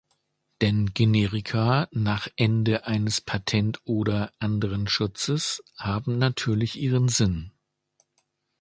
[0.61, 7.51] Denn Generika nach Ende eines Patentoder anderen Schutzes haben natürlich ihren Sinn.